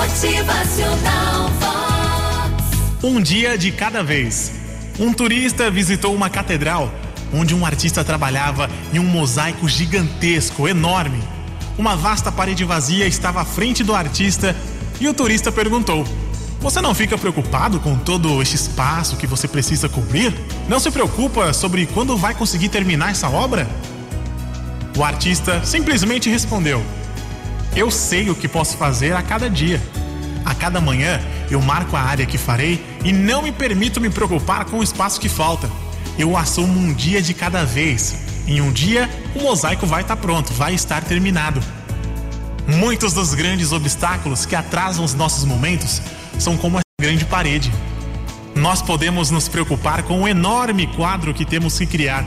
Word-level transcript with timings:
Motivacional 0.00 1.50
Vox. 1.60 3.04
Um 3.04 3.20
dia 3.20 3.58
de 3.58 3.70
cada 3.70 4.02
vez. 4.02 4.50
Um 4.98 5.12
turista 5.12 5.70
visitou 5.70 6.14
uma 6.14 6.30
catedral 6.30 6.90
onde 7.34 7.54
um 7.54 7.66
artista 7.66 8.02
trabalhava 8.02 8.70
em 8.94 8.98
um 8.98 9.04
mosaico 9.04 9.68
gigantesco, 9.68 10.66
enorme. 10.66 11.22
Uma 11.76 11.96
vasta 11.96 12.32
parede 12.32 12.64
vazia 12.64 13.06
estava 13.06 13.42
à 13.42 13.44
frente 13.44 13.84
do 13.84 13.94
artista 13.94 14.56
e 14.98 15.06
o 15.06 15.12
turista 15.12 15.52
perguntou: 15.52 16.06
Você 16.60 16.80
não 16.80 16.94
fica 16.94 17.18
preocupado 17.18 17.78
com 17.78 17.94
todo 17.98 18.40
este 18.40 18.56
espaço 18.56 19.18
que 19.18 19.26
você 19.26 19.46
precisa 19.46 19.86
cobrir? 19.86 20.34
Não 20.66 20.80
se 20.80 20.90
preocupa 20.90 21.52
sobre 21.52 21.84
quando 21.84 22.16
vai 22.16 22.34
conseguir 22.34 22.70
terminar 22.70 23.10
essa 23.10 23.28
obra? 23.28 23.68
O 24.96 25.04
artista 25.04 25.62
simplesmente 25.62 26.30
respondeu: 26.30 26.82
Eu 27.74 27.90
sei 27.90 28.28
o 28.30 28.34
que 28.34 28.48
posso 28.48 28.76
fazer 28.76 29.14
a 29.14 29.22
cada 29.22 29.48
dia. 29.48 29.80
A 30.44 30.54
cada 30.54 30.80
manhã 30.80 31.20
eu 31.50 31.60
marco 31.60 31.96
a 31.96 32.00
área 32.00 32.26
que 32.26 32.36
farei 32.36 32.84
e 33.04 33.12
não 33.12 33.42
me 33.42 33.52
permito 33.52 34.00
me 34.00 34.10
preocupar 34.10 34.64
com 34.64 34.78
o 34.78 34.82
espaço 34.82 35.20
que 35.20 35.28
falta. 35.28 35.70
Eu 36.18 36.36
assumo 36.36 36.78
um 36.78 36.92
dia 36.92 37.22
de 37.22 37.32
cada 37.32 37.64
vez. 37.64 38.16
Em 38.46 38.60
um 38.60 38.72
dia, 38.72 39.08
o 39.36 39.42
mosaico 39.42 39.86
vai 39.86 40.02
estar 40.02 40.16
pronto, 40.16 40.52
vai 40.52 40.74
estar 40.74 41.04
terminado. 41.04 41.62
Muitos 42.66 43.12
dos 43.12 43.34
grandes 43.34 43.70
obstáculos 43.70 44.44
que 44.44 44.56
atrasam 44.56 45.04
os 45.04 45.14
nossos 45.14 45.44
momentos 45.44 46.02
são 46.38 46.56
como 46.56 46.78
essa 46.78 46.84
grande 47.00 47.24
parede. 47.24 47.72
Nós 48.54 48.82
podemos 48.82 49.30
nos 49.30 49.46
preocupar 49.46 50.02
com 50.02 50.22
o 50.22 50.28
enorme 50.28 50.88
quadro 50.88 51.32
que 51.32 51.44
temos 51.44 51.78
que 51.78 51.86
criar, 51.86 52.24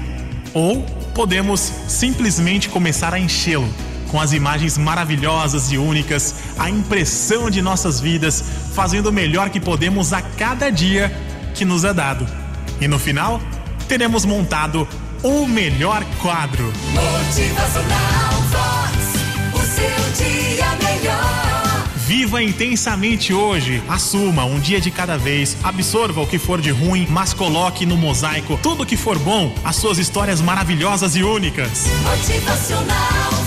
ou 0.53 0.81
podemos 1.13 1.71
simplesmente 1.87 2.69
começar 2.69 3.13
a 3.13 3.19
enchê-lo 3.19 3.67
com 4.13 4.21
as 4.21 4.31
imagens 4.31 4.77
maravilhosas 4.77 5.71
e 5.71 5.77
únicas, 5.79 6.35
a 6.59 6.69
impressão 6.69 7.49
de 7.49 7.63
nossas 7.63 7.99
vidas, 7.99 8.43
fazendo 8.75 9.07
o 9.07 9.11
melhor 9.11 9.49
que 9.49 9.59
podemos 9.59 10.13
a 10.13 10.21
cada 10.21 10.69
dia 10.69 11.11
que 11.55 11.65
nos 11.65 11.83
é 11.83 11.91
dado. 11.91 12.27
E 12.79 12.87
no 12.87 12.99
final, 12.99 13.41
teremos 13.87 14.23
montado 14.23 14.87
o 15.23 15.47
melhor 15.47 16.05
quadro. 16.21 16.71
Motivacional 16.93 18.33
Vox. 18.51 18.93
O 19.51 19.65
seu 19.65 20.25
dia 20.27 20.67
melhor. 20.75 21.83
Viva 22.05 22.43
intensamente 22.43 23.33
hoje. 23.33 23.81
Assuma 23.89 24.45
um 24.45 24.59
dia 24.59 24.79
de 24.79 24.91
cada 24.91 25.17
vez. 25.17 25.57
Absorva 25.63 26.21
o 26.21 26.27
que 26.27 26.37
for 26.37 26.61
de 26.61 26.69
ruim, 26.69 27.07
mas 27.09 27.33
coloque 27.33 27.83
no 27.83 27.97
mosaico 27.97 28.59
tudo 28.61 28.85
que 28.85 28.95
for 28.95 29.17
bom, 29.17 29.55
as 29.63 29.75
suas 29.77 29.97
histórias 29.97 30.39
maravilhosas 30.39 31.15
e 31.15 31.23
únicas. 31.23 31.87
Motivacional 32.03 33.42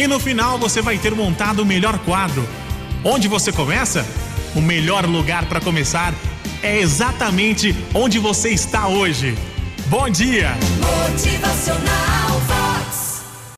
E 0.00 0.06
no 0.06 0.18
final 0.18 0.58
você 0.58 0.80
vai 0.80 0.96
ter 0.96 1.14
montado 1.14 1.60
o 1.60 1.66
melhor 1.66 1.98
quadro. 1.98 2.48
Onde 3.04 3.28
você 3.28 3.52
começa? 3.52 4.02
O 4.56 4.60
melhor 4.62 5.04
lugar 5.04 5.44
para 5.44 5.60
começar 5.60 6.14
é 6.62 6.78
exatamente 6.78 7.76
onde 7.92 8.18
você 8.18 8.48
está 8.48 8.88
hoje. 8.88 9.36
Bom 9.88 10.08
dia! 10.08 10.56
Motivacional. 10.80 12.59